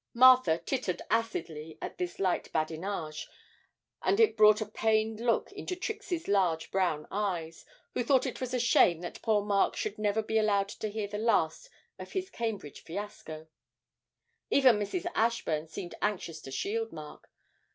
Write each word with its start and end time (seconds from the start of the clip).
Martha 0.15 0.57
tittered 0.57 1.03
acidly 1.11 1.77
at 1.79 1.99
this 1.99 2.17
light 2.17 2.51
badinage, 2.51 3.29
but 4.03 4.19
it 4.19 4.35
brought 4.35 4.59
a 4.59 4.65
pained 4.65 5.19
look 5.19 5.51
into 5.51 5.75
Trixie's 5.75 6.27
large 6.27 6.71
brown 6.71 7.07
eyes, 7.11 7.67
who 7.93 8.03
thought 8.03 8.25
it 8.25 8.41
was 8.41 8.51
a 8.51 8.59
shame 8.59 9.01
that 9.01 9.21
poor 9.21 9.43
Mark 9.43 9.75
should 9.75 9.99
never 9.99 10.23
be 10.23 10.39
allowed 10.39 10.69
to 10.69 10.87
hear 10.89 11.07
the 11.07 11.19
last 11.19 11.69
of 11.99 12.13
his 12.13 12.31
Cambridge 12.31 12.81
fiasco. 12.81 13.45
Even 14.49 14.79
Mrs. 14.79 15.05
Ashburn 15.13 15.67
seemed 15.67 15.93
anxious 16.01 16.41
to 16.41 16.49
shield 16.51 16.91
Mark. 16.91 17.29